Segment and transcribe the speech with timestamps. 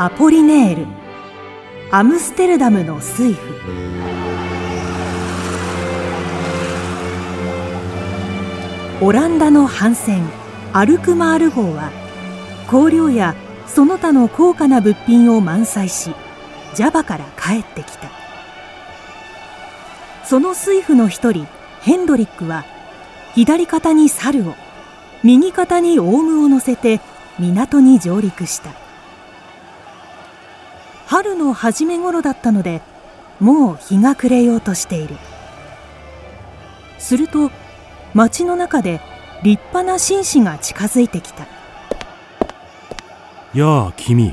[0.00, 0.86] アポリネール。
[1.90, 3.36] アムステルダムの水夫
[9.04, 10.22] オランダの帆船
[10.72, 11.90] アルクマール号は
[12.70, 13.34] 香料や
[13.66, 16.14] その他の高価な物品を満載し
[16.76, 18.08] ジャバから帰ってきた。
[20.24, 21.48] その水夫の一人
[21.80, 22.64] ヘンドリックは
[23.34, 24.54] 左肩に猿を
[25.24, 27.00] 右肩にオウムを乗せて
[27.40, 28.86] 港に上陸した。
[31.18, 32.80] 春の初め頃だったので
[33.40, 35.16] もう日が暮れようとしている。
[36.96, 37.50] すると
[38.14, 39.00] 町の中で
[39.42, 41.48] 立派な紳士が近づいてきた。
[43.52, 44.32] やあ君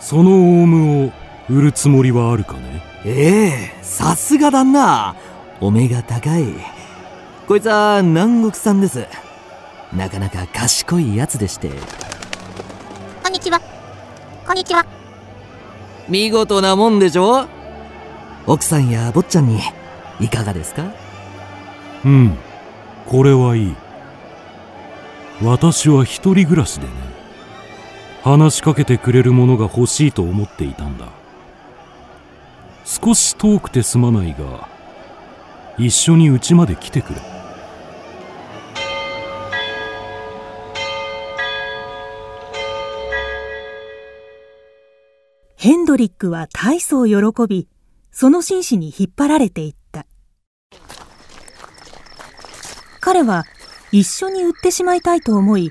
[0.00, 1.12] そのオウムを
[1.48, 2.82] 売るつもりはあるかね？
[3.04, 5.14] ええさすがだな。
[5.60, 6.46] お目が高い。
[7.46, 9.06] こいつは南国産です。
[9.94, 11.70] なかなか賢いやつでして。
[13.22, 13.60] こんにちは。
[14.44, 14.84] こんにちは
[16.08, 17.46] 見事なもんでしょ？
[18.46, 19.60] 奥さんや坊ちゃんに
[20.20, 20.92] いかがですか？
[22.04, 22.36] うん
[23.06, 23.74] これはいい。
[25.42, 26.92] 私は一人暮らしでね
[28.22, 31.06] 話しかけてくれるものが欲しいと思っていたんだ。
[32.84, 34.68] 少し遠くてすまないが
[35.78, 37.31] 一緒に家まで来てくれ。
[45.62, 47.14] ヘンドリックは大層喜
[47.48, 47.68] び
[48.10, 50.06] その紳士に引っ張られていった。
[53.00, 53.44] 彼は
[53.92, 55.70] 一緒に売ってしまいたいと思い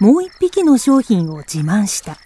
[0.00, 2.16] もう一匹の商品を自慢した。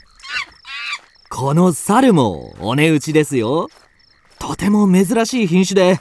[1.28, 3.68] この猿もお値打ちですよ。
[4.38, 6.00] とても珍しい品種で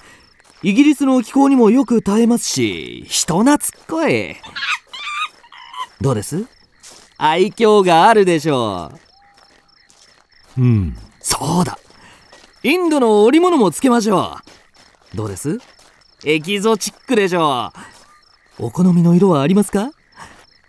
[0.63, 4.37] イギリスの気候にもよく耐えますし人懐っこい。
[5.99, 6.45] どうです？
[7.17, 9.10] 愛嬌があるでしょう。
[10.61, 10.97] うん。
[11.19, 11.79] そうだ。
[12.61, 14.37] インドの織物もつけましょ
[15.13, 15.17] う。
[15.17, 15.57] どうです？
[16.23, 17.73] エキゾチックでしょ
[18.59, 18.65] う。
[18.67, 19.91] お好みの色はありますか？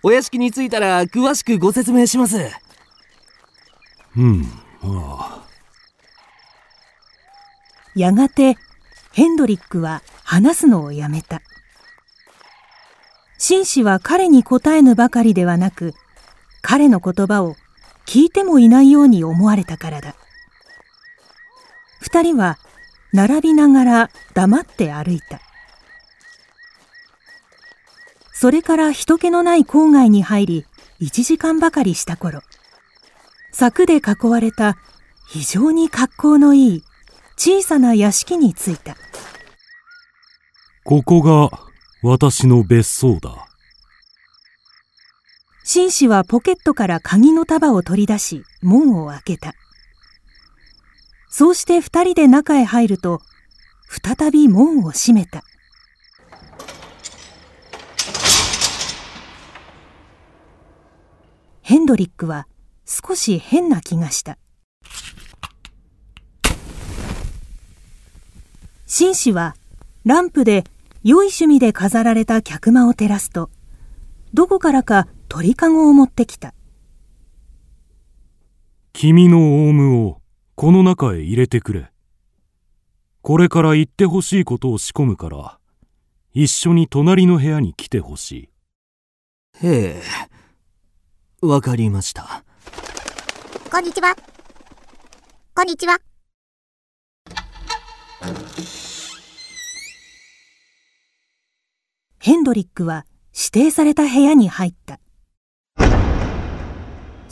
[0.02, 2.38] お屋敷に着いたら詳しくご説明します。
[4.16, 4.46] うん。
[4.82, 5.48] ああ。
[7.94, 8.56] やがて
[9.12, 11.42] ヘンドリックは話すのをやめた。
[13.36, 15.92] 紳士は彼に答えぬばかりではなく
[16.62, 17.56] 彼の言葉を
[18.06, 20.14] 聞いてもいないように思われたからだ。
[22.00, 22.58] 二人は
[23.12, 25.40] 並びながら黙って歩いた。
[28.32, 30.66] それから人気のない郊外に入り
[31.00, 32.40] 1時間ばかりした頃
[33.52, 34.76] 柵で囲われた
[35.28, 36.82] 非常に格好のいい
[37.36, 38.96] 小さな屋敷に着いた。
[40.84, 41.50] ここが
[42.02, 43.46] 私の別荘だ。
[45.74, 49.54] 紳士はポケットから鍵の束を取り出し門を開けた。
[51.30, 53.22] そうして二人で中へ入ると
[53.88, 55.42] 再び門を閉めた。
[61.62, 62.46] ヘンドリックは
[62.84, 64.36] 少し変な気がした。
[68.84, 69.56] 紳士は
[70.04, 70.64] ランプで
[71.02, 73.48] 良い趣味で飾られた客間を照らすと
[74.34, 76.52] どこからか鳥かごを持ってきた。
[78.92, 80.20] 君のオウムを
[80.56, 81.90] この中へ入れてくれ。
[83.22, 85.58] これから言ってほしいことを仕込むから
[86.34, 88.50] 一緒に隣の部屋に来てほし
[89.62, 89.66] い。
[89.66, 90.02] へえ
[91.40, 92.44] わかりました。
[93.70, 94.14] こんにちは。
[95.54, 95.98] こんにちは。
[102.18, 104.98] ヘンドリックは指定された部屋に入った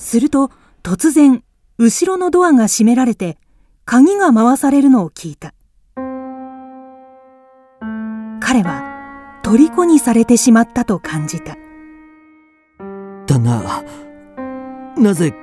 [0.01, 0.51] すると
[0.83, 1.45] 突然
[1.79, 3.37] 後ろのドアが閉められて
[3.85, 5.53] 鍵が回されるのを聞いた。
[8.41, 11.57] 彼は虜にされてしまったと感じた。
[13.27, 13.85] 旦那
[14.97, 15.35] なぜ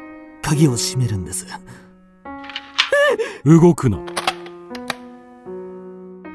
[0.41, 1.45] 鍵を閉めるんです？
[3.45, 3.99] 動くな。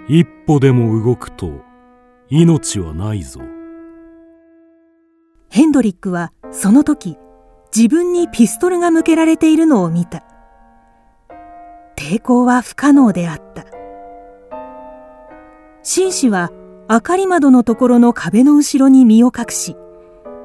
[0.08, 1.60] 一歩でも動くと
[2.30, 3.40] 命はないぞ。
[5.50, 7.18] ヘンドリックはその時
[7.74, 10.22] 自分にピストルが向けられているのを見た。
[11.96, 13.64] 抵抗は不可能であった。
[15.82, 16.50] 紳士は
[16.90, 19.76] 明かり窓のところの壁の後ろに身を隠し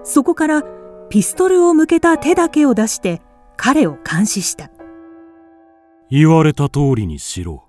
[0.03, 0.63] そこから
[1.09, 3.21] ピストルを向けた手だけを出して
[3.55, 4.71] 彼を監視した。
[6.09, 7.65] 言われた通りにしろ。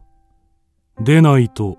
[1.01, 1.79] でないと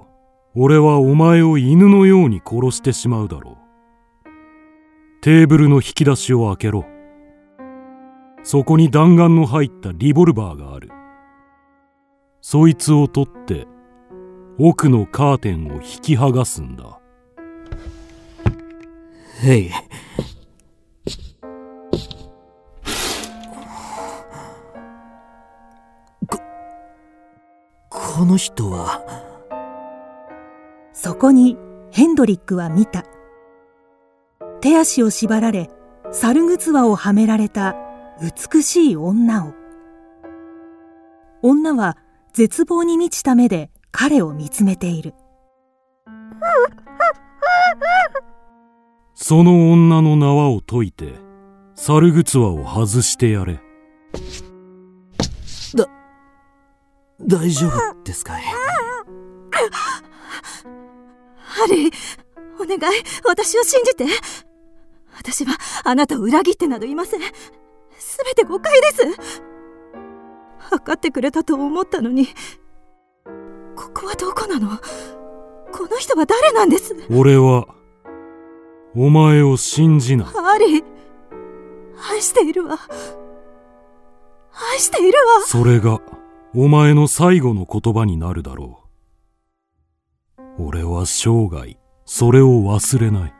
[0.53, 3.57] 俺はお前を犬のように殺してしまうだろう。
[5.21, 6.85] テーブルの引き出しを開けろ。
[8.43, 10.89] そこに弾丸の入ったリボルバーがある。
[12.41, 13.67] そいつを取って
[14.57, 16.99] 奥のカーテンを引き剥がすんだ。
[19.43, 19.71] へい。
[26.27, 26.39] こ
[27.89, 29.01] この人は？
[30.91, 31.57] そこに
[31.91, 33.05] ヘンドリックは見た。
[34.61, 35.69] 手足を縛られ
[36.11, 37.75] 猿靴輪をはめられた
[38.21, 39.53] 美しい女を
[41.41, 41.97] 女は
[42.33, 45.13] 絶望に満ちた目で彼を見つめている
[49.13, 51.13] その女の縄を解いて
[51.75, 53.61] 猿靴輪を外してやれ
[57.21, 58.39] 大丈夫ですか？
[58.39, 58.43] い
[61.37, 61.93] ハリー、
[62.55, 62.79] お願い、
[63.25, 64.05] 私を信じて。
[65.17, 67.19] 私はあなたを裏切ってなどいません。
[67.99, 69.03] すべて誤解です。
[70.69, 72.27] 分かってくれたと思ったのに。
[73.75, 74.77] ここはどこなの？
[75.71, 76.95] この人は誰なんです？
[77.11, 77.67] 俺は
[78.95, 80.83] お前を信じないハリー、
[82.11, 82.79] 愛しているわ。
[84.73, 85.45] 愛しているわ。
[85.45, 86.01] それが
[86.55, 88.83] お前の最後の言葉になるだろ
[90.57, 93.33] う俺は生涯それを忘れない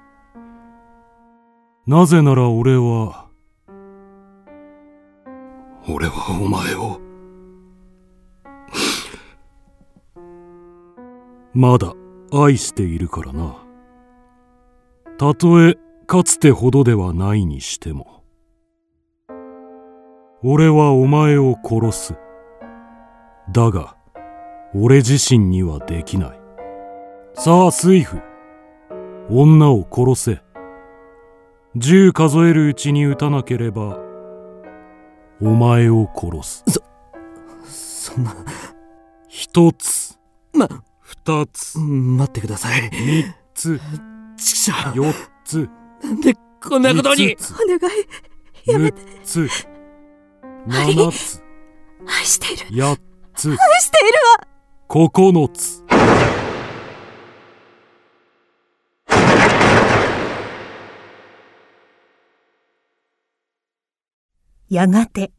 [1.88, 3.29] なぜなら俺は
[5.92, 7.00] 俺はお前を。
[11.54, 11.94] まだ
[12.32, 13.56] 愛しているからな。
[15.18, 18.24] たとえかつてほどではないにしても。
[20.44, 22.16] 俺はお前を殺す。
[23.52, 23.96] だが
[24.76, 26.40] 俺自身にはできない。
[27.34, 28.22] さあスイフ。
[29.32, 30.42] 女を殺せ。
[31.76, 34.09] 十数えるうちに撃たなければ
[35.42, 38.12] お前を殺す。
[38.12, 38.36] そんな。
[39.28, 40.20] 一つ。
[40.54, 40.68] ま
[41.00, 41.80] 二つ。
[41.80, 42.90] 待ってください。
[42.92, 43.80] 三つ。
[44.38, 45.14] ちくしょう四
[45.46, 45.70] つ。
[46.04, 47.38] なんでこんなことに？
[47.38, 49.02] お願い、やめて。
[49.02, 49.48] 六つ。
[50.68, 51.42] 七つ。
[52.06, 52.82] 愛している。
[52.82, 52.98] 八
[53.36, 53.50] つ。
[53.52, 54.48] 愛しているわ。
[54.88, 55.10] 九
[55.54, 55.84] つ
[64.72, 65.32] やがて。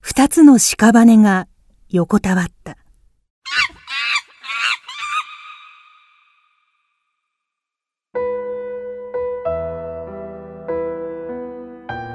[0.00, 1.46] 二つの屍が
[1.88, 2.76] 横たわった。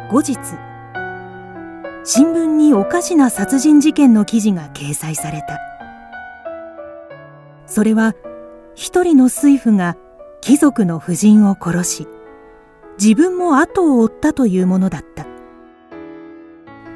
[0.09, 0.38] 後日
[2.03, 5.57] 新聞におかしな殺人事件の記事が掲載された。
[7.65, 8.13] それは
[8.75, 9.95] 一人の水夫が
[10.41, 12.07] 貴族の夫人を殺し
[13.01, 15.31] 自分も後を追ったというものだった。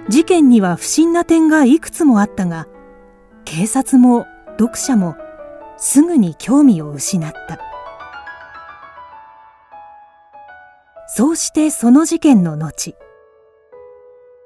[0.08, 2.68] 事件には不審な点がいくつもあったが
[3.44, 4.26] 警察も
[4.60, 5.16] 読者も
[5.78, 7.60] すぐに興味を失った。
[11.08, 12.96] そうしてその事件の後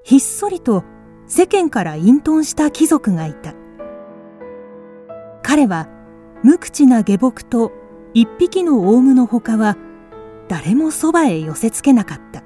[0.03, 0.83] ひっそりと
[1.27, 3.53] 世間から隠遁した貴族がいた。
[5.43, 5.87] 彼は
[6.43, 7.71] 無口な下僕と
[8.13, 9.77] 一匹のオウムのほかは
[10.47, 12.43] 誰もそばへ寄せつけなかった。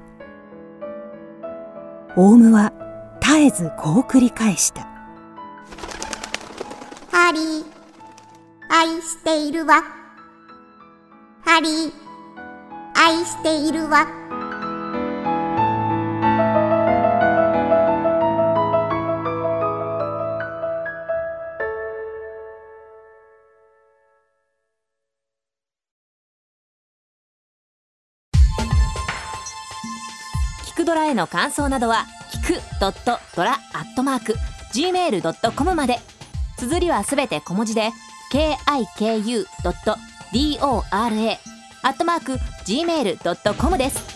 [2.16, 2.72] オウムは
[3.26, 4.86] 絶えずこう繰り返した
[7.10, 7.64] ハリー、
[8.68, 9.82] 愛しているわ。
[11.42, 11.92] ハリー、
[12.94, 14.06] 愛しているわ。
[30.66, 32.13] 聞くドラへの感想などは聞
[32.44, 34.34] くドットドラアットマーク
[34.72, 35.98] gmail.com まで。
[36.56, 37.90] 綴りはすべて小文字で
[38.32, 39.46] kiku.dora
[41.82, 42.32] アットマーク
[42.64, 44.13] gmail.com です。